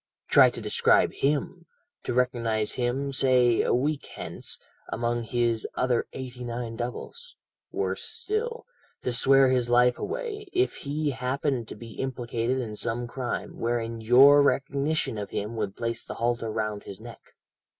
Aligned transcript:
"Try 0.27 0.49
to 0.49 0.61
describe 0.61 1.13
him, 1.13 1.67
to 2.05 2.11
recognize 2.15 2.73
him, 2.73 3.13
say 3.13 3.61
a 3.61 3.71
week 3.71 4.07
hence, 4.15 4.57
among 4.89 5.21
his 5.25 5.67
other 5.75 6.07
eighty 6.11 6.43
nine 6.43 6.75
doubles; 6.75 7.35
worse 7.71 8.01
still, 8.03 8.65
to 9.03 9.11
swear 9.11 9.49
his 9.49 9.69
life 9.69 9.99
away, 9.99 10.47
if 10.53 10.77
he 10.77 11.11
happened 11.11 11.67
to 11.67 11.75
be 11.75 11.99
implicated 12.01 12.57
in 12.57 12.75
some 12.75 13.05
crime, 13.05 13.59
wherein 13.59 14.01
your 14.01 14.41
recognition 14.41 15.19
of 15.19 15.29
him 15.29 15.55
would 15.55 15.75
place 15.77 16.03
the 16.03 16.15
halter 16.15 16.49
round 16.51 16.81
his 16.81 16.99
neck. 16.99 17.35